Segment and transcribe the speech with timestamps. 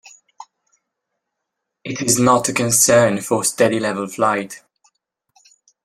[1.83, 4.63] It is not a concern for steady level flight.